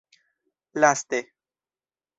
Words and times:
Laste. 0.81 1.19